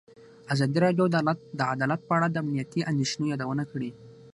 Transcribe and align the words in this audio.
ازادي 0.53 0.77
راډیو 0.85 1.05
د 1.59 1.61
عدالت 1.73 2.01
په 2.05 2.13
اړه 2.17 2.27
د 2.29 2.35
امنیتي 2.43 2.81
اندېښنو 2.91 3.29
یادونه 3.33 3.63
کړې. 3.71 3.89